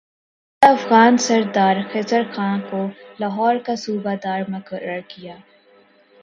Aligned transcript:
ایک 0.61 0.71
افغان 0.71 1.17
سردار 1.17 1.75
خضر 1.93 2.23
خان 2.33 2.59
کو 2.69 2.81
لاہور 3.19 3.55
کا 3.65 3.75
صوبہ 3.75 4.15
دار 4.23 4.41
مقرر 4.49 4.99
کیا 5.07 5.35